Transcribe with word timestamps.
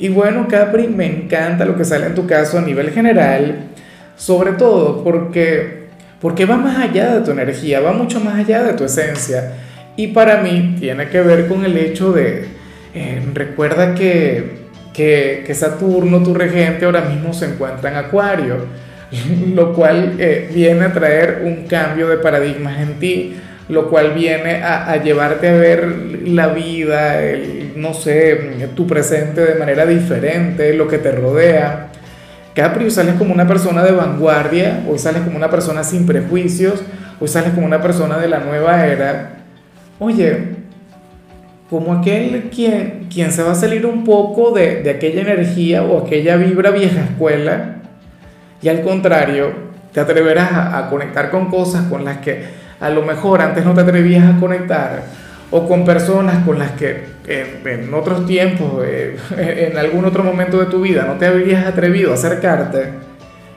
Y 0.00 0.08
bueno, 0.08 0.48
Capri, 0.48 0.88
me 0.88 1.04
encanta 1.04 1.66
lo 1.66 1.76
que 1.76 1.84
sale 1.84 2.06
en 2.06 2.14
tu 2.14 2.26
caso 2.26 2.58
a 2.58 2.62
nivel 2.62 2.90
general, 2.90 3.68
sobre 4.16 4.52
todo 4.52 5.04
porque, 5.04 5.88
porque 6.22 6.46
va 6.46 6.56
más 6.56 6.78
allá 6.78 7.16
de 7.16 7.20
tu 7.20 7.32
energía, 7.32 7.80
va 7.80 7.92
mucho 7.92 8.18
más 8.18 8.36
allá 8.36 8.62
de 8.62 8.72
tu 8.72 8.84
esencia. 8.84 9.52
Y 9.96 10.06
para 10.08 10.40
mí 10.40 10.76
tiene 10.80 11.10
que 11.10 11.20
ver 11.20 11.46
con 11.46 11.66
el 11.66 11.76
hecho 11.76 12.12
de, 12.12 12.46
eh, 12.94 13.22
recuerda 13.34 13.94
que, 13.94 14.70
que, 14.94 15.44
que, 15.46 15.54
Saturno, 15.54 16.22
tu 16.22 16.32
regente, 16.32 16.86
ahora 16.86 17.02
mismo 17.02 17.34
se 17.34 17.44
encuentra 17.44 17.90
en 17.90 17.96
Acuario, 17.96 18.56
lo 19.54 19.74
cual 19.74 20.14
eh, 20.18 20.50
viene 20.50 20.86
a 20.86 20.92
traer 20.94 21.42
un 21.44 21.66
cambio 21.66 22.08
de 22.08 22.16
paradigmas 22.16 22.80
en 22.80 22.94
ti 22.98 23.36
lo 23.70 23.88
cual 23.88 24.12
viene 24.14 24.62
a, 24.62 24.96
llevarte 25.02 25.48
a 25.48 25.52
ver 25.52 26.22
la 26.26 26.48
vida, 26.48 27.20
no 27.76 27.94
sé, 27.94 28.68
tu 28.74 28.86
presente 28.86 29.40
de 29.40 29.54
manera 29.54 29.86
diferente, 29.86 30.74
lo 30.74 30.88
que 30.88 30.98
te 30.98 31.12
rodea. 31.12 31.88
Capri, 32.54 32.90
sales 32.90 33.14
como 33.14 33.32
una 33.32 33.46
persona 33.46 33.84
de 33.84 33.92
vanguardia, 33.92 34.82
hoy 34.88 34.98
sales 34.98 35.22
como 35.22 35.36
una 35.36 35.50
persona 35.50 35.84
sin 35.84 36.04
prejuicios, 36.04 36.82
hoy 37.20 37.28
sales 37.28 37.52
como 37.52 37.64
una 37.64 37.80
persona 37.80 38.18
de 38.18 38.28
la 38.28 38.40
nueva 38.40 38.86
era. 38.86 39.36
Oye, 40.00 40.56
como 41.70 41.94
aquel 41.94 42.50
quien, 42.52 43.06
quien 43.12 43.30
se 43.30 43.44
va 43.44 43.52
a 43.52 43.54
salir 43.54 43.86
un 43.86 44.02
poco 44.04 44.50
de, 44.50 44.82
de 44.82 44.90
aquella 44.90 45.20
energía 45.20 45.84
o 45.84 46.04
aquella 46.04 46.36
vibra 46.36 46.72
vieja 46.72 47.02
escuela 47.04 47.76
y 48.60 48.68
al 48.68 48.82
contrario, 48.82 49.52
te 49.92 50.00
atreverás 50.00 50.50
a, 50.52 50.78
a 50.78 50.90
conectar 50.90 51.30
con 51.30 51.48
cosas 51.50 51.84
con 51.84 52.04
las 52.04 52.18
que 52.18 52.59
a 52.80 52.90
lo 52.90 53.02
mejor 53.02 53.42
antes 53.42 53.64
no 53.64 53.74
te 53.74 53.82
atrevías 53.82 54.24
a 54.34 54.40
conectar 54.40 55.02
o 55.50 55.68
con 55.68 55.84
personas 55.84 56.44
con 56.44 56.58
las 56.58 56.72
que 56.72 57.04
en, 57.26 57.92
otros 57.92 58.26
tiempos, 58.26 58.84
eh, 58.86 59.16
en 59.70 59.76
algún 59.78 60.04
otro 60.04 60.24
momento 60.24 60.58
de 60.58 60.66
tu 60.66 60.80
vida 60.80 61.04
no 61.06 61.14
te 61.14 61.26
habrías 61.26 61.66
atrevido 61.66 62.12
a 62.12 62.14
acercarte 62.14 62.90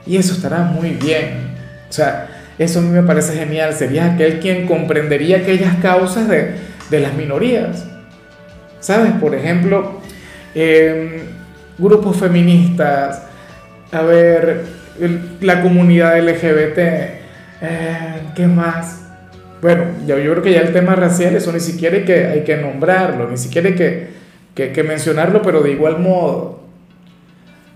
y 0.06 0.16
eso 0.16 0.34
estará 0.34 0.58
muy 0.58 0.90
bien. 0.90 1.54
O 1.88 1.92
sea, 1.92 2.28
eso 2.58 2.78
a 2.80 2.82
mí 2.82 2.88
me 2.88 3.02
parece 3.02 3.34
genial. 3.34 3.72
Serías 3.72 4.14
aquel 4.14 4.40
quien 4.40 4.66
comprendería 4.66 5.38
aquellas 5.38 5.76
causas 5.76 6.28
de, 6.28 6.54
de 6.90 7.00
las 7.00 7.14
minorías. 7.14 7.86
¿Sabes? 8.80 9.12
Por 9.12 9.34
ejemplo, 9.34 10.00
em, 10.54 11.22
grupos 11.78 12.18
feministas, 12.18 13.22
a 13.90 14.02
ver, 14.02 14.64
la 15.40 15.62
comunidad 15.62 16.18
LGBT, 16.18 16.78
eh, 17.62 18.22
¿qué 18.34 18.46
más? 18.46 19.03
Bueno, 19.64 19.84
yo, 20.06 20.18
yo 20.18 20.32
creo 20.32 20.42
que 20.42 20.52
ya 20.52 20.60
el 20.60 20.74
tema 20.74 20.94
racial, 20.94 21.34
eso 21.34 21.50
ni 21.50 21.58
siquiera 21.58 21.96
hay 21.96 22.04
que, 22.04 22.26
hay 22.26 22.44
que 22.44 22.58
nombrarlo, 22.58 23.30
ni 23.30 23.38
siquiera 23.38 23.68
hay 23.70 23.74
que, 23.74 24.10
que, 24.54 24.82
mencionarlo, 24.82 25.40
pero 25.40 25.62
de 25.62 25.70
igual 25.70 26.00
modo. 26.00 26.60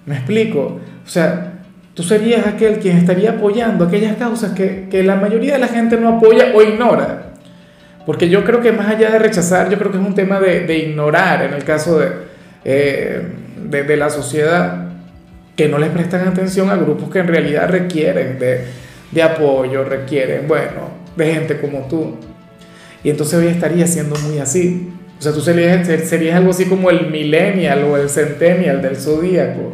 ¿Me 0.05 0.17
explico? 0.17 0.81
O 1.03 1.09
sea, 1.09 1.61
tú 1.95 2.03
serías 2.03 2.47
aquel 2.47 2.79
quien 2.79 2.99
estaría 2.99 3.31
apoyando 3.31 3.87
aquellas 3.87 4.19
causas 4.19 4.53
que, 4.53 4.89
que, 4.91 5.03
la 5.03 5.17
mayoría 5.17 5.55
de 5.55 5.61
la 5.61 5.69
gente 5.69 5.97
no 5.97 6.19
apoya 6.19 6.53
o 6.55 6.61
ignora. 6.61 7.31
Porque 8.05 8.29
yo 8.29 8.45
creo 8.45 8.61
que 8.61 8.71
más 8.71 8.89
allá 8.89 9.11
de 9.11 9.19
rechazar, 9.19 9.71
yo 9.71 9.79
creo 9.79 9.91
que 9.91 9.97
es 9.97 10.07
un 10.07 10.15
tema 10.15 10.41
de, 10.41 10.67
de 10.67 10.77
ignorar 10.77 11.41
en 11.41 11.55
el 11.55 11.65
caso 11.65 11.99
de, 11.99 12.09
eh, 12.67 13.23
de, 13.65 13.85
de, 13.85 13.97
la 13.97 14.11
sociedad, 14.11 14.91
que 15.57 15.71
no 15.71 15.79
les 15.79 15.89
prestan 15.89 16.29
atención 16.29 16.69
a 16.69 16.77
grupos 16.77 17.09
que 17.09 17.21
en 17.21 17.29
realidad 17.29 17.71
requieren 17.71 18.39
de 18.39 19.23
apoyo, 19.23 19.85
requieren, 19.85 20.47
bueno, 20.47 21.08
de 21.19 21.35
gente 21.35 21.61
como 21.61 21.81
tú. 21.81 22.15
Y 23.05 23.11
entonces 23.11 23.39
hoy 23.39 23.49
estaría 23.49 23.87
siendo 23.87 24.17
muy 24.17 24.39
así. 24.39 24.91
O 25.19 25.23
sea, 25.23 25.33
tú 25.33 25.41
serías, 25.41 25.87
serías 26.09 26.37
algo 26.37 26.51
así 26.51 26.65
como 26.67 26.91
el 26.91 27.11
millennial 27.11 27.85
o 27.85 27.97
el 27.97 28.09
centennial 28.09 28.81
del 28.81 28.97
zodíaco. 28.97 29.73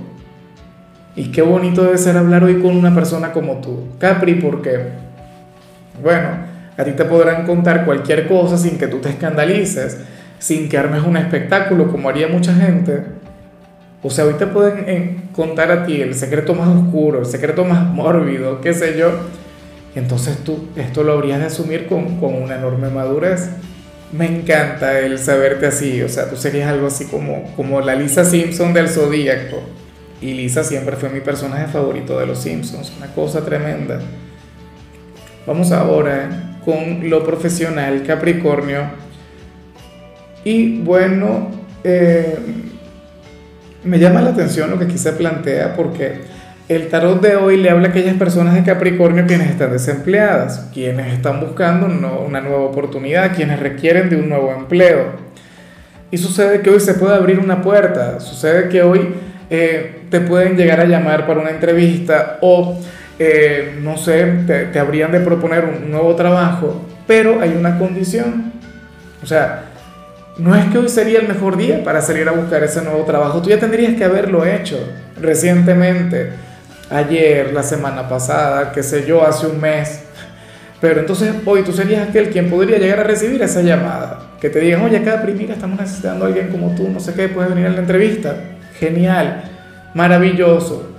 Y 1.16 1.31
qué 1.31 1.43
bonito 1.43 1.84
debe 1.84 1.99
ser 1.99 2.16
hablar 2.16 2.43
hoy 2.43 2.60
con 2.60 2.77
una 2.77 2.93
persona 2.94 3.32
como 3.32 3.60
tú, 3.60 3.84
Capri, 3.99 4.34
porque, 4.34 4.81
bueno, 6.03 6.28
a 6.77 6.82
ti 6.82 6.91
te 6.93 7.05
podrán 7.05 7.47
contar 7.47 7.84
cualquier 7.84 8.26
cosa 8.26 8.59
sin 8.59 8.78
que 8.78 8.88
tú 8.88 8.99
te 8.99 9.11
escandalices, 9.11 9.99
sin 10.41 10.69
que 10.69 10.76
armes 10.76 11.03
un 11.03 11.16
espectáculo 11.16 11.93
como 11.93 12.09
haría 12.09 12.26
mucha 12.26 12.53
gente. 12.55 13.05
O 14.03 14.11
sea, 14.11 14.25
hoy 14.25 14.34
te 14.34 14.47
pueden 14.47 14.84
eh, 14.88 15.16
contar 15.34 15.71
a 15.71 15.87
ti 15.87 16.00
el 16.00 16.15
secreto 16.15 16.53
más 16.55 16.69
oscuro, 16.69 17.21
el 17.21 17.26
secreto 17.26 17.65
más 17.65 17.87
mórbido, 17.87 18.61
qué 18.61 18.75
sé 18.75 18.99
yo, 18.99 19.12
entonces 19.94 20.38
tú 20.38 20.69
esto 20.77 21.03
lo 21.03 21.12
habrías 21.12 21.38
de 21.38 21.47
asumir 21.47 21.87
con, 21.87 22.19
con, 22.19 22.34
una 22.34 22.56
enorme 22.56 22.88
madurez. 22.88 23.50
Me 24.12 24.27
encanta 24.27 24.99
el 25.00 25.19
saberte 25.19 25.66
así, 25.66 26.03
o 26.03 26.09
sea, 26.09 26.28
tú 26.28 26.37
serías 26.37 26.69
algo 26.69 26.87
así 26.87 27.06
como, 27.06 27.53
como 27.56 27.81
la 27.81 27.94
Lisa 27.94 28.25
Simpson 28.25 28.72
del 28.72 28.88
Zodíaco. 28.88 29.60
Y 30.21 30.34
Lisa 30.34 30.65
siempre 30.65 30.97
fue 30.97 31.09
mi 31.10 31.21
personaje 31.21 31.66
favorito 31.66 32.19
de 32.19 32.27
los 32.27 32.38
Simpsons, 32.38 32.93
una 32.97 33.09
cosa 33.09 33.44
tremenda. 33.44 34.00
Vamos 35.47 35.72
ahora 35.72 36.59
con 36.65 37.11
lo 37.11 37.25
profesional, 37.25 38.05
Capricornio. 38.06 38.82
Y 40.44 40.78
bueno, 40.81 41.50
eh, 41.82 42.38
me 43.84 43.99
llama 43.99 44.22
la 44.22 44.31
atención 44.31 44.71
lo 44.71 44.78
que 44.78 44.84
aquí 44.87 44.99
se 44.99 45.12
plantea 45.12 45.75
porque 45.76 46.22
el 46.69 46.89
tarot 46.89 47.21
de 47.21 47.37
hoy 47.37 47.59
le 47.59 47.69
habla 47.69 47.89
a 47.89 47.91
aquellas 47.91 48.17
personas 48.17 48.55
de 48.55 48.63
Capricornio 48.63 49.27
quienes 49.27 49.51
están 49.51 49.71
desempleadas, 49.71 50.71
quienes 50.73 51.13
están 51.13 51.41
buscando 51.41 51.87
una 51.87 52.41
nueva 52.41 52.63
oportunidad, 52.63 53.35
quienes 53.35 53.61
requieren 53.61 54.09
de 54.09 54.17
un 54.17 54.31
nuevo 54.31 54.51
empleo. 54.53 55.25
Y 56.11 56.17
sucede 56.17 56.61
que 56.61 56.71
hoy 56.71 56.81
se 56.81 56.95
puede 56.95 57.17
abrir 57.17 57.39
una 57.39 57.61
puerta, 57.61 58.21
sucede 58.21 58.69
que 58.69 58.83
hoy 58.83 59.15
eh, 59.51 60.05
te 60.11 60.21
pueden 60.21 60.57
llegar 60.57 60.81
a 60.81 60.85
llamar 60.85 61.27
para 61.27 61.41
una 61.41 61.51
entrevista 61.51 62.39
o, 62.41 62.81
eh, 63.19 63.79
no 63.83 63.99
sé, 63.99 64.25
te, 64.47 64.67
te 64.67 64.79
habrían 64.79 65.13
de 65.13 65.21
proponer 65.21 65.65
un 65.65 65.91
nuevo 65.91 66.15
trabajo, 66.15 66.83
pero 67.07 67.43
hay 67.43 67.55
una 67.59 67.79
condición. 67.79 68.53
O 69.23 69.27
sea, 69.27 69.65
no 70.39 70.55
es 70.55 70.65
que 70.67 70.79
hoy 70.79 70.89
sería 70.89 71.19
el 71.19 71.29
mejor 71.29 71.59
día 71.59 71.85
para 71.85 72.01
salir 72.01 72.27
a 72.27 72.33
buscar 72.33 72.63
ese 72.63 72.83
nuevo 72.83 73.05
trabajo, 73.05 73.43
tú 73.43 73.51
ya 73.51 73.59
tendrías 73.59 73.95
que 73.95 74.05
haberlo 74.05 74.47
hecho 74.47 74.79
recientemente 75.21 76.31
ayer, 76.94 77.53
la 77.53 77.62
semana 77.62 78.09
pasada, 78.09 78.72
qué 78.72 78.82
sé 78.82 79.05
yo, 79.06 79.27
hace 79.27 79.47
un 79.47 79.60
mes. 79.60 80.00
Pero 80.81 81.00
entonces 81.00 81.34
hoy 81.44 81.62
tú 81.62 81.72
serías 81.72 82.09
aquel 82.09 82.31
quien 82.31 82.49
podría 82.49 82.78
llegar 82.78 83.00
a 83.00 83.05
recibir 83.05 83.43
esa 83.43 83.62
llamada. 83.62 84.31
Que 84.41 84.50
te 84.50 84.60
digan, 84.60 84.82
oye 84.82 85.03
Capri, 85.03 85.32
mira, 85.32 85.55
estamos 85.55 85.81
necesitando 85.81 86.25
a 86.25 86.28
alguien 86.28 86.49
como 86.49 86.75
tú, 86.75 86.88
no 86.88 87.00
sé 87.00 87.15
qué, 87.15 87.28
puedes 87.28 87.50
venir 87.50 87.66
a 87.66 87.71
la 87.71 87.78
entrevista. 87.78 88.37
Genial, 88.78 89.44
maravilloso. 89.94 90.91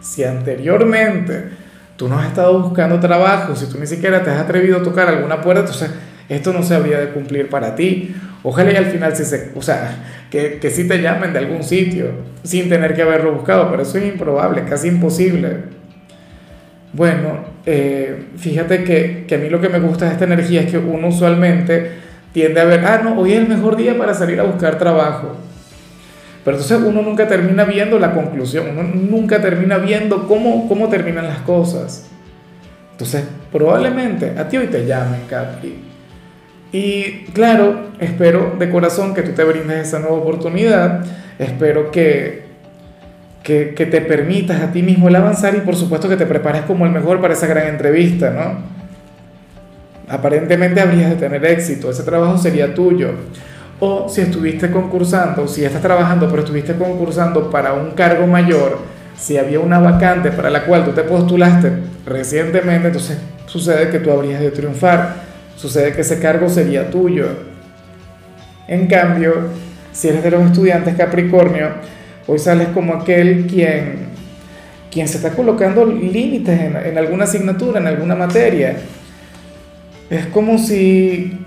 Si 0.00 0.22
anteriormente 0.22 1.50
tú 1.96 2.08
no 2.08 2.18
has 2.18 2.28
estado 2.28 2.60
buscando 2.62 3.00
trabajo, 3.00 3.56
si 3.56 3.66
tú 3.66 3.78
ni 3.78 3.86
siquiera 3.86 4.22
te 4.22 4.30
has 4.30 4.40
atrevido 4.40 4.78
a 4.78 4.82
tocar 4.82 5.08
alguna 5.08 5.40
puerta, 5.40 5.60
entonces 5.62 5.90
esto 6.28 6.52
no 6.52 6.62
se 6.62 6.74
habría 6.74 6.98
de 6.98 7.08
cumplir 7.08 7.48
para 7.48 7.74
ti. 7.74 8.14
Ojalá 8.42 8.72
y 8.72 8.76
al 8.76 8.86
final 8.86 9.16
sí 9.16 9.24
se, 9.24 9.50
o 9.54 9.62
sea, 9.62 9.96
que, 10.30 10.58
que 10.58 10.70
sí 10.70 10.86
te 10.86 11.00
llamen 11.00 11.32
de 11.32 11.38
algún 11.38 11.62
sitio 11.62 12.10
sin 12.42 12.68
tener 12.68 12.94
que 12.94 13.02
haberlo 13.02 13.32
buscado, 13.32 13.70
pero 13.70 13.82
eso 13.82 13.98
es 13.98 14.04
improbable, 14.04 14.64
casi 14.64 14.88
imposible. 14.88 15.78
Bueno, 16.92 17.40
eh, 17.66 18.26
fíjate 18.36 18.84
que, 18.84 19.24
que, 19.26 19.34
a 19.34 19.38
mí 19.38 19.48
lo 19.48 19.60
que 19.60 19.68
me 19.68 19.80
gusta 19.80 20.06
de 20.06 20.12
esta 20.12 20.24
energía 20.24 20.62
es 20.62 20.70
que 20.70 20.78
uno 20.78 21.08
usualmente 21.08 21.92
tiende 22.32 22.60
a 22.60 22.64
ver, 22.64 22.84
ah, 22.84 23.00
no, 23.02 23.18
hoy 23.18 23.32
es 23.32 23.38
el 23.40 23.48
mejor 23.48 23.76
día 23.76 23.96
para 23.96 24.14
salir 24.14 24.38
a 24.40 24.44
buscar 24.44 24.78
trabajo. 24.78 25.36
Pero 26.44 26.56
entonces 26.56 26.80
uno 26.86 27.02
nunca 27.02 27.26
termina 27.26 27.64
viendo 27.64 27.98
la 27.98 28.14
conclusión, 28.14 28.66
uno 28.70 28.82
nunca 28.82 29.40
termina 29.40 29.78
viendo 29.78 30.26
cómo, 30.28 30.68
cómo 30.68 30.88
terminan 30.88 31.26
las 31.26 31.40
cosas. 31.40 32.08
Entonces, 32.92 33.24
probablemente 33.52 34.34
a 34.38 34.48
ti 34.48 34.56
hoy 34.56 34.66
te 34.68 34.86
llamen, 34.86 35.22
Capri 35.28 35.88
y 36.72 37.24
claro, 37.32 37.88
espero 37.98 38.54
de 38.58 38.70
corazón 38.70 39.14
que 39.14 39.22
tú 39.22 39.32
te 39.32 39.44
brindes 39.44 39.88
esa 39.88 39.98
nueva 40.00 40.16
oportunidad, 40.16 41.04
espero 41.38 41.90
que, 41.90 42.44
que, 43.42 43.74
que, 43.74 43.86
te 43.86 44.00
permitas 44.02 44.60
a 44.60 44.72
ti 44.72 44.82
mismo 44.82 45.08
el 45.08 45.16
avanzar 45.16 45.54
y 45.54 45.60
por 45.60 45.76
supuesto 45.76 46.08
que 46.08 46.16
te 46.16 46.26
prepares 46.26 46.62
como 46.62 46.84
el 46.84 46.92
mejor 46.92 47.20
para 47.20 47.34
esa 47.34 47.46
gran 47.46 47.68
entrevista, 47.68 48.30
¿no? 48.30 48.78
Aparentemente 50.08 50.80
habrías 50.80 51.10
de 51.10 51.16
tener 51.16 51.44
éxito, 51.44 51.90
ese 51.90 52.02
trabajo 52.02 52.36
sería 52.38 52.74
tuyo. 52.74 53.12
O 53.80 54.08
si 54.08 54.22
estuviste 54.22 54.70
concursando, 54.70 55.46
si 55.46 55.64
estás 55.64 55.80
trabajando 55.80 56.28
pero 56.28 56.42
estuviste 56.42 56.74
concursando 56.74 57.50
para 57.50 57.74
un 57.74 57.92
cargo 57.92 58.26
mayor, 58.26 58.78
si 59.16 59.36
había 59.36 59.60
una 59.60 59.78
vacante 59.78 60.30
para 60.30 60.50
la 60.50 60.64
cual 60.64 60.84
tú 60.84 60.92
te 60.92 61.02
postulaste 61.02 61.72
recientemente, 62.06 62.88
entonces 62.88 63.18
sucede 63.46 63.90
que 63.90 64.00
tú 64.00 64.10
habrías 64.10 64.40
de 64.40 64.50
triunfar, 64.50 65.27
sucede 65.58 65.92
que 65.92 66.00
ese 66.00 66.18
cargo 66.18 66.48
sería 66.48 66.90
tuyo. 66.90 67.26
En 68.66 68.86
cambio, 68.86 69.48
si 69.92 70.08
eres 70.08 70.22
de 70.22 70.30
los 70.30 70.46
estudiantes 70.46 70.94
Capricornio, 70.94 71.68
hoy 72.26 72.38
sales 72.38 72.68
como 72.68 72.94
aquel 72.94 73.46
quien, 73.46 74.06
quien 74.90 75.08
se 75.08 75.16
está 75.16 75.30
colocando 75.30 75.84
límites 75.84 76.58
en, 76.58 76.76
en 76.76 76.96
alguna 76.96 77.24
asignatura, 77.24 77.80
en 77.80 77.88
alguna 77.88 78.14
materia. 78.14 78.76
Es 80.08 80.26
como 80.26 80.56
si... 80.58 81.44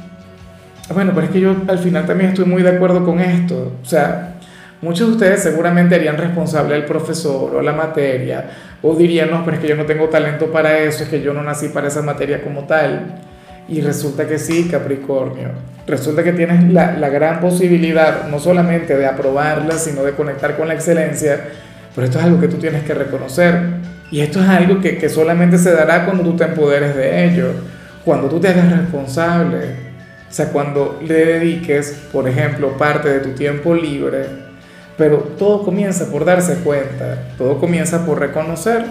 Bueno, 0.94 1.14
pero 1.16 1.28
es 1.28 1.34
que 1.34 1.40
yo 1.40 1.56
al 1.68 1.80
final 1.80 2.06
también 2.06 2.32
estoy 2.32 2.46
muy 2.46 2.62
de 2.62 2.70
acuerdo 2.70 3.06
con 3.06 3.20
esto. 3.20 3.78
O 3.82 3.86
sea, 3.86 4.36
Muchos 4.82 5.10
de 5.10 5.14
ustedes 5.14 5.44
seguramente 5.44 5.94
harían 5.94 6.18
responsable 6.18 6.74
al 6.74 6.86
profesor 6.86 7.56
o 7.56 7.62
la 7.62 7.72
materia, 7.72 8.50
o 8.82 8.96
dirían, 8.96 9.30
no, 9.30 9.46
pero 9.46 9.58
es 9.58 9.62
que 9.62 9.70
yo 9.70 9.76
no 9.76 9.86
tengo 9.86 10.10
talento 10.10 10.52
para 10.52 10.80
eso, 10.80 11.04
es 11.04 11.10
que 11.10 11.22
yo 11.22 11.36
no 11.36 11.44
nací 11.44 11.68
para 11.70 11.88
esa 11.88 12.02
materia 12.02 12.42
como 12.44 12.64
tal. 12.66 13.22
Y 13.72 13.82
resulta 13.82 14.28
que 14.28 14.38
sí, 14.38 14.68
Capricornio. 14.70 15.50
Resulta 15.88 16.24
que 16.24 16.34
tienes 16.34 16.72
la, 16.72 16.98
la 16.98 17.10
gran 17.10 17.40
posibilidad 17.40 18.28
no 18.28 18.40
solamente 18.40 18.98
de 18.98 19.06
aprobarla, 19.06 19.78
sino 19.78 20.04
de 20.04 20.12
conectar 20.12 20.58
con 20.58 20.68
la 20.68 20.74
excelencia, 20.74 21.40
pero 21.96 22.06
esto 22.06 22.20
es 22.20 22.26
algo 22.26 22.40
que 22.40 22.48
tú 22.48 22.58
tienes 22.58 22.84
que 22.84 22.94
reconocer. 22.94 23.60
Y 24.12 24.20
esto 24.20 24.42
es 24.42 24.48
algo 24.48 24.82
que, 24.82 24.98
que 24.98 25.10
solamente 25.10 25.58
se 25.58 25.72
dará 25.72 26.06
cuando 26.06 26.24
tú 26.24 26.36
te 26.36 26.44
empoderes 26.44 26.96
de 26.96 27.26
ello, 27.26 27.54
cuando 28.04 28.28
tú 28.28 28.40
te 28.40 28.50
hagas 28.50 28.72
responsable. 28.78 29.92
O 30.30 30.34
sea, 30.34 30.50
cuando 30.50 31.00
le 31.02 31.26
dediques, 31.26 31.98
por 32.12 32.28
ejemplo, 32.28 32.78
parte 32.78 33.10
de 33.10 33.20
tu 33.20 33.30
tiempo 33.30 33.74
libre 33.74 34.52
pero 35.02 35.18
todo 35.18 35.64
comienza 35.64 36.12
por 36.12 36.26
darse 36.26 36.58
cuenta, 36.58 37.34
todo 37.36 37.60
comienza 37.60 38.06
por 38.06 38.20
reconocer 38.20 38.86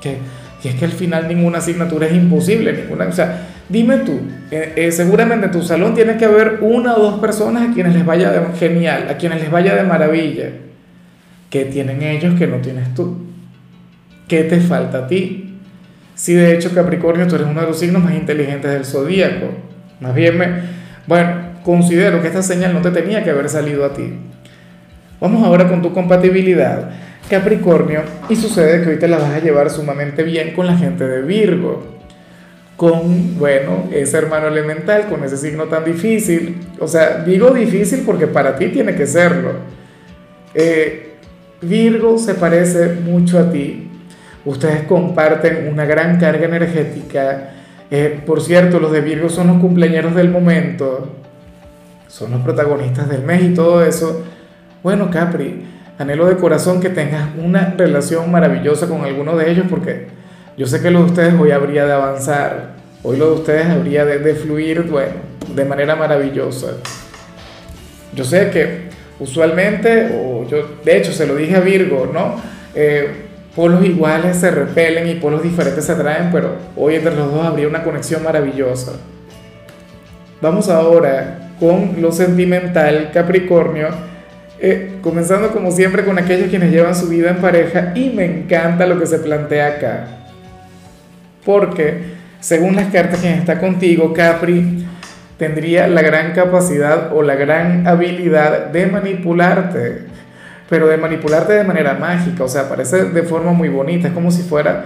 que, 0.00 0.18
que 0.60 0.70
es 0.70 0.74
que 0.74 0.84
al 0.84 0.90
final 0.90 1.28
ninguna 1.28 1.58
asignatura 1.58 2.08
es 2.08 2.14
imposible, 2.14 2.72
ninguna, 2.72 3.06
o 3.06 3.12
sea, 3.12 3.46
dime 3.68 3.98
tú, 3.98 4.20
eh, 4.50 4.72
eh, 4.76 4.92
seguramente 4.92 5.46
en 5.46 5.52
tu 5.52 5.62
salón 5.62 5.94
tiene 5.94 6.16
que 6.16 6.24
haber 6.24 6.58
una 6.60 6.94
o 6.94 7.00
dos 7.00 7.20
personas 7.20 7.68
a 7.68 7.74
quienes 7.74 7.94
les 7.94 8.04
vaya 8.04 8.30
de 8.30 8.56
genial, 8.56 9.08
a 9.10 9.16
quienes 9.16 9.40
les 9.40 9.50
vaya 9.50 9.74
de 9.74 9.82
maravilla. 9.82 10.50
¿Qué 11.50 11.64
tienen 11.64 12.02
ellos 12.02 12.38
que 12.38 12.46
no 12.46 12.58
tienes 12.58 12.94
tú? 12.94 13.26
¿Qué 14.28 14.44
te 14.44 14.60
falta 14.60 14.98
a 14.98 15.06
ti? 15.06 15.58
Si 16.14 16.34
de 16.34 16.54
hecho 16.54 16.74
Capricornio 16.74 17.26
tú 17.26 17.36
eres 17.36 17.46
uno 17.46 17.60
de 17.60 17.66
los 17.66 17.78
signos 17.78 18.02
más 18.02 18.14
inteligentes 18.14 18.70
del 18.70 18.84
zodíaco, 18.84 19.50
más 20.00 20.14
bien 20.14 20.38
me, 20.38 20.46
bueno, 21.06 21.56
considero 21.62 22.20
que 22.22 22.28
esta 22.28 22.42
señal 22.42 22.72
no 22.72 22.80
te 22.80 22.90
tenía 22.90 23.22
que 23.22 23.30
haber 23.30 23.48
salido 23.48 23.84
a 23.84 23.92
ti. 23.92 24.14
Vamos 25.20 25.44
ahora 25.44 25.68
con 25.68 25.82
tu 25.82 25.92
compatibilidad, 25.92 26.90
Capricornio, 27.30 28.02
y 28.28 28.36
sucede 28.36 28.82
que 28.82 28.90
hoy 28.90 28.98
te 28.98 29.08
la 29.08 29.18
vas 29.18 29.32
a 29.32 29.40
llevar 29.40 29.70
sumamente 29.70 30.22
bien 30.22 30.52
con 30.54 30.66
la 30.66 30.76
gente 30.76 31.06
de 31.06 31.22
Virgo, 31.22 31.95
con, 32.76 33.38
bueno, 33.38 33.88
ese 33.90 34.18
hermano 34.18 34.48
elemental, 34.48 35.06
con 35.08 35.24
ese 35.24 35.36
signo 35.36 35.64
tan 35.64 35.84
difícil. 35.84 36.60
O 36.78 36.86
sea, 36.86 37.22
digo 37.24 37.50
difícil 37.50 38.02
porque 38.04 38.26
para 38.26 38.56
ti 38.56 38.68
tiene 38.68 38.94
que 38.94 39.06
serlo. 39.06 39.52
Eh, 40.54 41.14
Virgo 41.62 42.18
se 42.18 42.34
parece 42.34 42.88
mucho 42.94 43.38
a 43.38 43.50
ti. 43.50 43.90
Ustedes 44.44 44.82
comparten 44.82 45.68
una 45.72 45.86
gran 45.86 46.20
carga 46.20 46.44
energética. 46.44 47.50
Eh, 47.90 48.20
por 48.26 48.42
cierto, 48.42 48.78
los 48.78 48.92
de 48.92 49.00
Virgo 49.00 49.28
son 49.30 49.46
los 49.48 49.58
cumpleaños 49.58 50.14
del 50.14 50.28
momento. 50.28 51.12
Son 52.08 52.30
los 52.30 52.42
protagonistas 52.42 53.08
del 53.08 53.22
mes 53.22 53.42
y 53.42 53.54
todo 53.54 53.84
eso. 53.84 54.22
Bueno, 54.82 55.10
Capri, 55.10 55.64
anhelo 55.98 56.26
de 56.26 56.36
corazón 56.36 56.80
que 56.80 56.90
tengas 56.90 57.30
una 57.42 57.74
relación 57.76 58.30
maravillosa 58.30 58.86
con 58.86 59.02
alguno 59.02 59.36
de 59.36 59.50
ellos 59.50 59.66
porque 59.68 60.06
yo 60.56 60.66
sé 60.66 60.80
que 60.80 60.90
lo 60.90 61.00
de 61.00 61.04
ustedes 61.06 61.34
hoy 61.38 61.50
habría 61.50 61.86
de 61.86 61.92
avanzar, 61.92 62.76
hoy 63.02 63.16
lo 63.16 63.26
de 63.26 63.32
ustedes 63.36 63.66
habría 63.66 64.04
de, 64.04 64.34
fluir, 64.34 64.82
bueno, 64.82 65.14
de 65.54 65.64
manera 65.64 65.96
maravillosa. 65.96 66.68
Yo 68.14 68.24
sé 68.24 68.50
que 68.50 68.88
usualmente, 69.20 70.18
o 70.18 70.46
yo 70.48 70.78
de 70.84 70.96
hecho 70.96 71.12
se 71.12 71.26
lo 71.26 71.36
dije 71.36 71.56
a 71.56 71.60
Virgo, 71.60 72.10
¿no? 72.12 72.40
Eh, 72.74 73.26
polos 73.54 73.84
iguales 73.84 74.36
se 74.36 74.50
repelen 74.50 75.08
y 75.08 75.14
polos 75.14 75.42
diferentes 75.42 75.84
se 75.84 75.92
atraen, 75.92 76.30
pero 76.30 76.56
hoy 76.76 76.94
entre 76.96 77.14
los 77.14 77.32
dos 77.32 77.44
habría 77.44 77.68
una 77.68 77.84
conexión 77.84 78.22
maravillosa. 78.22 78.92
Vamos 80.40 80.68
ahora 80.68 81.52
con 81.58 82.00
lo 82.00 82.12
sentimental, 82.12 83.10
Capricornio 83.12 83.88
eh, 84.58 84.92
comenzando 85.02 85.50
como 85.50 85.70
siempre 85.70 86.02
con 86.02 86.18
aquellos 86.18 86.48
quienes 86.48 86.72
llevan 86.72 86.94
su 86.94 87.08
vida 87.08 87.28
en 87.28 87.36
pareja 87.36 87.92
y 87.94 88.08
me 88.10 88.24
encanta 88.24 88.86
lo 88.86 88.98
que 88.98 89.06
se 89.06 89.18
plantea 89.18 89.66
acá. 89.68 90.06
Porque 91.46 92.16
según 92.40 92.76
las 92.76 92.92
cartas 92.92 93.20
quien 93.20 93.34
está 93.34 93.58
contigo, 93.58 94.12
Capri 94.12 94.84
tendría 95.38 95.88
la 95.88 96.02
gran 96.02 96.32
capacidad 96.32 97.14
o 97.14 97.22
la 97.22 97.36
gran 97.36 97.86
habilidad 97.86 98.66
de 98.66 98.86
manipularte, 98.86 100.02
pero 100.68 100.88
de 100.88 100.98
manipularte 100.98 101.54
de 101.54 101.64
manera 101.64 101.94
mágica, 101.94 102.44
o 102.44 102.48
sea, 102.48 102.68
parece 102.68 103.04
de 103.04 103.22
forma 103.22 103.52
muy 103.52 103.70
bonita, 103.70 104.08
es 104.08 104.14
como 104.14 104.30
si 104.30 104.42
fuera 104.42 104.84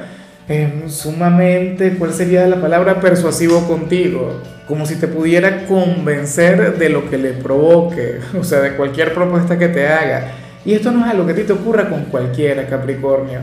eh, 0.48 0.84
sumamente, 0.86 1.96
¿cuál 1.98 2.12
sería 2.12 2.46
la 2.46 2.60
palabra? 2.60 3.00
Persuasivo 3.00 3.66
contigo 3.66 4.40
como 4.70 4.86
si 4.86 4.94
te 4.94 5.08
pudiera 5.08 5.66
convencer 5.66 6.78
de 6.78 6.88
lo 6.90 7.10
que 7.10 7.18
le 7.18 7.32
provoque, 7.32 8.20
o 8.38 8.44
sea, 8.44 8.60
de 8.60 8.76
cualquier 8.76 9.12
propuesta 9.12 9.58
que 9.58 9.68
te 9.68 9.88
haga. 9.88 10.28
Y 10.64 10.74
esto 10.74 10.92
no 10.92 11.04
es 11.04 11.10
algo 11.10 11.26
que 11.26 11.32
a 11.32 11.34
ti 11.34 11.42
te 11.42 11.52
ocurra 11.52 11.88
con 11.88 12.04
cualquiera, 12.04 12.66
Capricornio. 12.66 13.40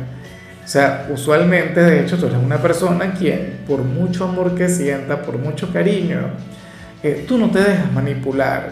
O 0.68 0.70
sea, 0.70 1.08
usualmente, 1.10 1.80
de 1.80 2.02
hecho, 2.02 2.18
tú 2.18 2.26
eres 2.26 2.40
una 2.44 2.62
persona 2.62 3.14
quien, 3.14 3.60
por 3.66 3.80
mucho 3.84 4.26
amor 4.26 4.54
que 4.54 4.68
sienta, 4.68 5.22
por 5.22 5.38
mucho 5.38 5.72
cariño, 5.72 6.32
eh, 7.02 7.24
tú 7.26 7.38
no 7.38 7.50
te 7.50 7.60
dejas 7.60 7.90
manipular. 7.94 8.70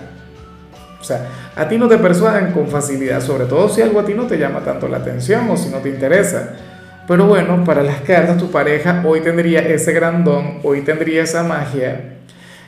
O 0.99 1.03
sea, 1.05 1.25
a 1.55 1.65
ti 1.69 1.77
no 1.77 1.87
te 1.87 1.97
persuaden 1.97 2.51
con 2.51 2.67
facilidad, 2.67 3.21
sobre 3.21 3.45
todo 3.45 3.69
si 3.69 3.81
algo 3.81 4.01
a 4.01 4.05
ti 4.05 4.13
no 4.13 4.23
te 4.23 4.37
llama 4.37 4.59
tanto 4.59 4.89
la 4.89 4.97
atención 4.97 5.49
o 5.49 5.55
si 5.55 5.69
no 5.69 5.77
te 5.77 5.87
interesa. 5.87 6.49
Pero 7.07 7.27
bueno, 7.27 7.63
para 7.63 7.81
las 7.81 8.01
cartas, 8.01 8.37
tu 8.39 8.51
pareja 8.51 9.01
hoy 9.05 9.21
tendría 9.21 9.61
ese 9.61 9.93
gran 9.93 10.25
don, 10.25 10.59
hoy 10.63 10.81
tendría 10.81 11.23
esa 11.23 11.43
magia 11.43 12.15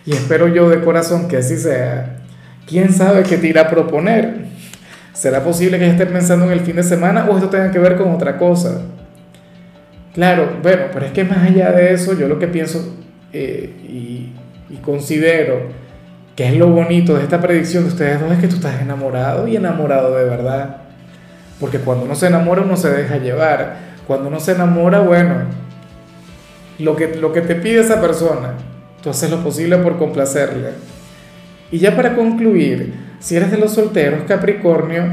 y 0.06 0.14
espero 0.14 0.48
yo 0.48 0.70
de 0.70 0.80
corazón 0.80 1.28
que 1.28 1.36
así 1.36 1.58
sea. 1.58 2.20
¿Quién 2.66 2.94
sabe 2.94 3.24
qué 3.24 3.36
te 3.36 3.48
irá 3.48 3.64
a 3.64 3.70
proponer? 3.70 4.46
¿Será 5.12 5.44
posible 5.44 5.80
que 5.80 5.90
esté 5.90 6.06
pensando 6.06 6.46
en 6.46 6.52
el 6.52 6.62
fin 6.62 6.78
de 6.78 6.84
semana 6.84 7.28
o 7.30 7.36
esto 7.36 7.50
tenga 7.50 7.72
que 7.72 7.80
ver 7.80 7.98
con 7.98 8.14
otra 8.14 8.38
cosa? 8.38 8.84
Claro, 10.18 10.58
bueno, 10.64 10.86
pero 10.92 11.06
es 11.06 11.12
que 11.12 11.24
más 11.24 11.38
allá 11.38 11.72
de 11.72 11.94
eso, 11.94 12.18
yo 12.18 12.28
lo 12.28 12.40
que 12.40 12.48
pienso 12.48 12.92
eh, 13.32 13.72
y, 13.88 14.34
considero 14.82 15.60
que 16.36 16.48
es 16.48 16.56
lo 16.56 16.70
bonito 16.70 17.14
de 17.14 17.22
esta 17.22 17.40
predicción 17.40 17.84
de 17.84 17.90
ustedes 17.90 18.20
dos 18.20 18.32
es 18.32 18.40
que 18.40 18.48
tú 18.48 18.56
estás 18.56 18.82
enamorado 18.82 19.48
y 19.48 19.56
enamorado 19.56 20.16
de 20.16 20.24
verdad. 20.24 20.78
Porque 21.60 21.78
cuando 21.78 22.06
uno 22.06 22.16
se 22.16 22.26
enamora, 22.26 22.64
uno 22.64 22.76
se 22.78 22.90
deja 22.90 23.18
llevar. 23.18 23.78
Cuando 24.08 24.30
uno 24.30 24.40
se 24.40 24.54
enamora, 24.54 25.02
bueno, 25.02 25.36
lo 26.80 26.96
que, 26.96 27.14
lo 27.14 27.32
que 27.32 27.42
te 27.42 27.54
pide 27.54 27.82
esa 27.82 28.02
persona, 28.02 28.54
Tú 29.04 29.12
haces 29.12 29.30
lo 29.30 29.44
posible 29.44 29.78
por 29.78 30.00
complacerle. 30.00 30.72
Y 31.72 31.78
ya 31.78 31.96
para 31.96 32.16
concluir, 32.16 32.92
si 33.20 33.36
eres 33.36 33.52
de 33.52 33.58
los 33.58 33.76
solteros, 33.76 34.22
Capricornio, 34.28 35.04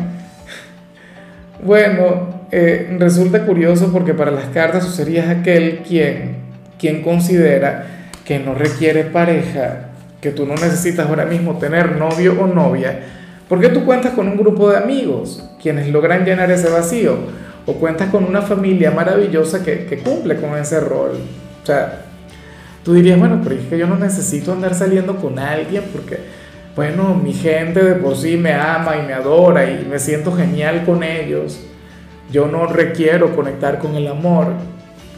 bueno, 1.62 2.43
eh, 2.54 2.96
resulta 2.98 3.44
curioso 3.44 3.90
porque 3.92 4.14
para 4.14 4.30
las 4.30 4.46
cartas 4.46 4.84
tú 4.84 4.92
serías 4.92 5.28
aquel 5.28 5.78
quien, 5.78 6.36
quien 6.78 7.02
considera 7.02 7.86
que 8.24 8.38
no 8.38 8.54
requiere 8.54 9.04
pareja, 9.04 9.90
que 10.20 10.30
tú 10.30 10.46
no 10.46 10.54
necesitas 10.54 11.06
ahora 11.06 11.26
mismo 11.26 11.58
tener 11.58 11.96
novio 11.96 12.40
o 12.40 12.46
novia, 12.46 13.00
porque 13.48 13.68
tú 13.68 13.84
cuentas 13.84 14.12
con 14.12 14.28
un 14.28 14.36
grupo 14.36 14.70
de 14.70 14.78
amigos 14.78 15.44
quienes 15.62 15.88
logran 15.88 16.24
llenar 16.24 16.50
ese 16.50 16.70
vacío, 16.70 17.18
o 17.66 17.74
cuentas 17.74 18.10
con 18.10 18.24
una 18.24 18.42
familia 18.42 18.90
maravillosa 18.90 19.62
que, 19.62 19.86
que 19.86 19.98
cumple 19.98 20.36
con 20.36 20.56
ese 20.56 20.80
rol. 20.80 21.18
O 21.62 21.66
sea, 21.66 22.04
Tú 22.84 22.92
dirías, 22.92 23.18
bueno, 23.18 23.40
pero 23.42 23.56
es 23.56 23.66
que 23.66 23.78
yo 23.78 23.86
no 23.86 23.96
necesito 23.96 24.52
andar 24.52 24.74
saliendo 24.74 25.16
con 25.16 25.38
alguien 25.38 25.84
porque, 25.90 26.18
bueno, 26.76 27.14
mi 27.14 27.32
gente 27.32 27.82
de 27.82 27.94
por 27.94 28.14
sí 28.14 28.36
me 28.36 28.52
ama 28.52 28.96
y 28.98 29.06
me 29.06 29.14
adora 29.14 29.70
y 29.70 29.86
me 29.90 29.98
siento 29.98 30.32
genial 30.36 30.84
con 30.84 31.02
ellos. 31.02 31.64
Yo 32.30 32.46
no 32.46 32.66
requiero 32.66 33.34
conectar 33.34 33.78
con 33.78 33.94
el 33.94 34.06
amor, 34.06 34.48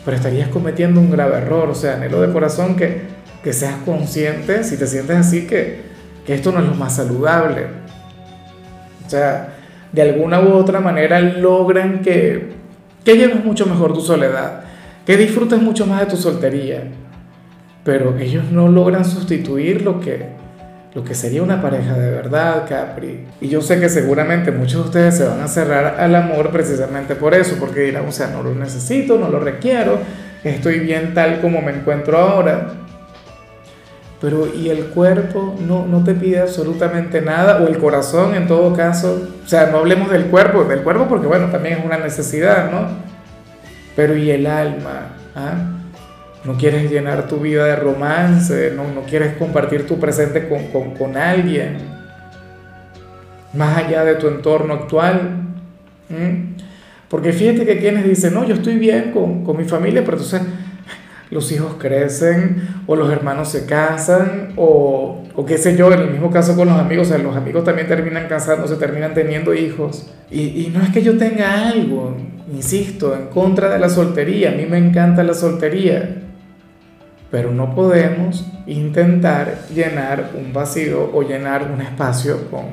pero 0.04 0.16
estarías 0.16 0.48
cometiendo 0.48 1.00
un 1.00 1.10
grave 1.10 1.38
error. 1.38 1.68
O 1.70 1.74
sea, 1.74 1.94
anhelo 1.94 2.20
de 2.20 2.32
corazón 2.32 2.76
que, 2.76 3.02
que 3.42 3.52
seas 3.52 3.76
consciente, 3.84 4.64
si 4.64 4.76
te 4.76 4.86
sientes 4.86 5.16
así, 5.16 5.46
que, 5.46 5.80
que 6.26 6.34
esto 6.34 6.52
no 6.52 6.60
es 6.60 6.66
lo 6.66 6.74
más 6.74 6.96
saludable. 6.96 7.66
O 9.06 9.10
sea, 9.10 9.54
de 9.92 10.02
alguna 10.02 10.40
u 10.40 10.52
otra 10.52 10.80
manera 10.80 11.20
logran 11.20 12.02
que, 12.02 12.52
que 13.04 13.16
lleves 13.16 13.44
mucho 13.44 13.66
mejor 13.66 13.92
tu 13.92 14.00
soledad, 14.00 14.64
que 15.04 15.16
disfrutes 15.16 15.60
mucho 15.60 15.86
más 15.86 16.00
de 16.00 16.06
tu 16.06 16.16
soltería 16.16 16.82
pero 17.86 18.18
ellos 18.18 18.50
no 18.50 18.68
logran 18.68 19.04
sustituir 19.04 19.82
lo 19.82 20.00
que, 20.00 20.26
lo 20.96 21.04
que 21.04 21.14
sería 21.14 21.42
una 21.42 21.60
pareja 21.60 21.92
de 21.92 22.10
verdad, 22.10 22.64
Capri. 22.66 23.26
Y 23.42 23.48
yo 23.48 23.60
sé 23.60 23.78
que 23.78 23.90
seguramente 23.90 24.50
muchos 24.50 24.80
de 24.80 24.86
ustedes 24.86 25.18
se 25.18 25.26
van 25.26 25.42
a 25.42 25.46
cerrar 25.46 26.00
al 26.00 26.14
amor 26.14 26.50
precisamente 26.50 27.14
por 27.14 27.34
eso, 27.34 27.56
porque 27.60 27.80
dirán, 27.80 28.06
o 28.08 28.12
sea, 28.12 28.28
no 28.28 28.42
lo 28.42 28.54
necesito, 28.54 29.18
no 29.18 29.28
lo 29.28 29.38
requiero, 29.38 29.98
estoy 30.42 30.78
bien 30.78 31.12
tal 31.12 31.42
como 31.42 31.60
me 31.60 31.72
encuentro 31.72 32.16
ahora. 32.16 32.68
Pero 34.22 34.48
¿y 34.50 34.70
el 34.70 34.86
cuerpo 34.86 35.54
no, 35.60 35.86
no 35.86 36.02
te 36.02 36.14
pide 36.14 36.40
absolutamente 36.40 37.20
nada? 37.20 37.62
¿O 37.62 37.68
el 37.68 37.76
corazón 37.76 38.34
en 38.34 38.46
todo 38.46 38.72
caso? 38.72 39.28
O 39.44 39.46
sea, 39.46 39.66
no 39.66 39.80
hablemos 39.80 40.10
del 40.10 40.28
cuerpo, 40.28 40.64
del 40.64 40.80
cuerpo 40.80 41.08
porque 41.08 41.26
bueno, 41.26 41.50
también 41.50 41.80
es 41.80 41.84
una 41.84 41.98
necesidad, 41.98 42.70
¿no? 42.70 42.88
Pero 43.94 44.16
¿y 44.16 44.30
el 44.30 44.46
alma? 44.46 45.08
¿Ah? 45.34 45.75
No 46.46 46.56
quieres 46.56 46.90
llenar 46.90 47.26
tu 47.26 47.38
vida 47.38 47.64
de 47.66 47.76
romance, 47.76 48.72
no, 48.74 48.84
no 48.94 49.02
quieres 49.02 49.34
compartir 49.36 49.84
tu 49.84 49.98
presente 49.98 50.48
con, 50.48 50.68
con, 50.68 50.94
con, 50.94 51.16
alguien, 51.16 51.78
más 53.52 53.76
allá 53.78 54.04
de 54.04 54.14
tu 54.14 54.28
entorno 54.28 54.74
actual. 54.74 55.42
Porque 57.08 57.32
fíjate 57.32 57.66
que 57.66 57.78
quienes 57.78 58.04
dicen, 58.04 58.34
no, 58.34 58.44
yo 58.44 58.54
estoy 58.54 58.78
bien 58.78 59.10
con, 59.12 59.44
con 59.44 59.56
mi 59.56 59.64
familia, 59.64 60.02
pero 60.04 60.18
entonces 60.18 60.42
los 61.30 61.50
hijos 61.50 61.74
crecen 61.80 62.68
o 62.86 62.94
los 62.94 63.10
hermanos 63.10 63.48
se 63.48 63.66
casan 63.66 64.52
o, 64.56 65.24
o, 65.34 65.44
qué 65.44 65.58
sé 65.58 65.76
yo, 65.76 65.92
en 65.92 66.00
el 66.00 66.10
mismo 66.10 66.30
caso 66.30 66.54
con 66.54 66.68
los 66.68 66.78
amigos, 66.78 67.08
o 67.08 67.10
sea, 67.10 67.18
los 67.18 67.36
amigos 67.36 67.64
también 67.64 67.88
terminan 67.88 68.28
casándose, 68.28 68.76
terminan 68.76 69.14
teniendo 69.14 69.52
hijos. 69.52 70.08
Y, 70.30 70.42
y, 70.42 70.72
no 70.72 70.80
es 70.80 70.90
que 70.90 71.02
yo 71.02 71.18
tenga 71.18 71.68
algo, 71.68 72.16
insisto, 72.52 73.16
en 73.16 73.26
contra 73.26 73.68
de 73.68 73.80
la 73.80 73.88
soltería, 73.88 74.50
a 74.50 74.54
mí 74.54 74.66
me 74.66 74.78
encanta 74.78 75.24
la 75.24 75.34
soltería, 75.34 76.25
pero 77.30 77.50
no 77.52 77.74
podemos 77.74 78.46
intentar 78.66 79.66
llenar 79.74 80.30
un 80.34 80.52
vacío 80.52 81.10
o 81.12 81.22
llenar 81.22 81.70
un 81.70 81.80
espacio 81.80 82.50
con, 82.50 82.66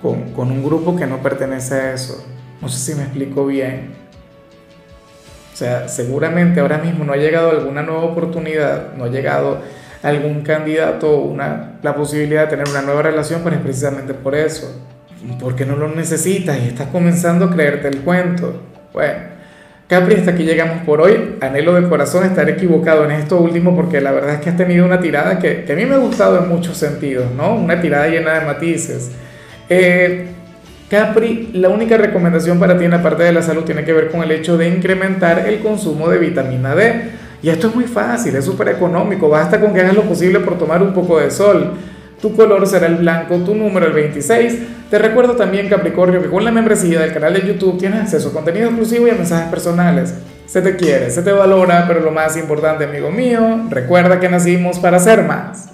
con, 0.00 0.32
con, 0.32 0.50
un 0.50 0.64
grupo 0.64 0.96
que 0.96 1.06
no 1.06 1.18
pertenece 1.18 1.74
a 1.74 1.92
eso. 1.94 2.24
No 2.60 2.68
sé 2.68 2.92
si 2.92 2.98
me 2.98 3.04
explico 3.04 3.46
bien. 3.46 3.92
O 5.52 5.56
sea, 5.56 5.88
seguramente 5.88 6.60
ahora 6.60 6.78
mismo 6.78 7.04
no 7.04 7.12
ha 7.12 7.16
llegado 7.16 7.50
alguna 7.50 7.82
nueva 7.82 8.02
oportunidad, 8.02 8.94
no 8.96 9.04
ha 9.04 9.08
llegado 9.08 9.60
algún 10.02 10.42
candidato, 10.42 11.18
una, 11.18 11.78
la 11.82 11.94
posibilidad 11.94 12.42
de 12.42 12.48
tener 12.48 12.68
una 12.68 12.82
nueva 12.82 13.02
relación, 13.02 13.42
pero 13.44 13.56
es 13.56 13.62
precisamente 13.62 14.14
por 14.14 14.34
eso. 14.34 14.82
Porque 15.38 15.64
no 15.64 15.76
lo 15.76 15.88
necesitas 15.88 16.58
y 16.58 16.68
estás 16.68 16.88
comenzando 16.88 17.44
a 17.44 17.50
creerte 17.50 17.88
el 17.88 18.00
cuento. 18.00 18.60
Bueno, 18.92 19.31
Capri, 19.88 20.14
hasta 20.14 20.30
aquí 20.30 20.44
llegamos 20.44 20.84
por 20.84 21.00
hoy. 21.00 21.36
Anhelo 21.40 21.74
de 21.74 21.88
corazón 21.88 22.24
estar 22.24 22.48
equivocado 22.48 23.04
en 23.04 23.10
esto 23.10 23.38
último 23.38 23.76
porque 23.76 24.00
la 24.00 24.12
verdad 24.12 24.34
es 24.34 24.40
que 24.40 24.50
has 24.50 24.56
tenido 24.56 24.86
una 24.86 25.00
tirada 25.00 25.38
que, 25.38 25.66
a 25.70 25.74
mí 25.74 25.84
me 25.84 25.94
ha 25.94 25.98
gustado 25.98 26.38
en 26.42 26.48
muchos 26.48 26.78
sentidos, 26.78 27.26
¿no? 27.36 27.54
Una 27.54 27.80
tirada 27.80 28.08
llena 28.08 28.38
de 28.38 28.46
matices. 28.46 29.10
Eh, 29.68 30.26
Capri, 30.88 31.50
la 31.54 31.68
única 31.68 31.96
recomendación 31.96 32.58
para 32.58 32.78
ti 32.78 32.84
en 32.84 32.90
la 32.90 33.02
parte 33.02 33.22
de 33.22 33.32
la 33.32 33.42
salud 33.42 33.64
tiene 33.64 33.84
que 33.84 33.92
ver 33.92 34.10
con 34.10 34.22
el 34.22 34.30
hecho 34.30 34.58
de 34.58 34.68
incrementar 34.68 35.46
el 35.48 35.60
consumo 35.60 36.08
de 36.08 36.18
vitamina 36.18 36.74
D. 36.74 37.10
Y 37.42 37.48
esto 37.48 37.68
es 37.68 37.74
muy 37.74 37.84
fácil, 37.84 38.36
es 38.36 38.44
súper 38.44 38.68
económico, 38.68 39.28
basta 39.28 39.58
con 39.58 39.74
que 39.74 39.80
hagas 39.80 39.94
lo 39.94 40.02
posible 40.02 40.40
por 40.40 40.58
tomar 40.58 40.82
un 40.82 40.92
poco 40.92 41.18
de 41.18 41.30
sol. 41.30 41.72
Tu 42.22 42.36
color 42.36 42.64
será 42.68 42.86
el 42.86 42.96
blanco, 42.98 43.38
tu 43.38 43.52
número 43.52 43.84
el 43.84 43.92
26. 43.92 44.58
Te 44.88 44.98
recuerdo 44.98 45.34
también, 45.34 45.68
Capricornio, 45.68 46.22
que 46.22 46.28
con 46.28 46.44
la 46.44 46.52
membresía 46.52 47.00
del 47.00 47.12
canal 47.12 47.34
de 47.34 47.44
YouTube 47.44 47.78
tienes 47.78 48.02
acceso 48.02 48.28
a 48.28 48.32
contenido 48.32 48.68
exclusivo 48.68 49.08
y 49.08 49.10
a 49.10 49.14
mensajes 49.14 49.48
personales. 49.48 50.14
Se 50.46 50.62
te 50.62 50.76
quiere, 50.76 51.10
se 51.10 51.22
te 51.22 51.32
valora, 51.32 51.84
pero 51.88 51.98
lo 51.98 52.12
más 52.12 52.36
importante, 52.36 52.84
amigo 52.84 53.10
mío, 53.10 53.66
recuerda 53.70 54.20
que 54.20 54.28
nacimos 54.28 54.78
para 54.78 55.00
ser 55.00 55.24
más. 55.24 55.68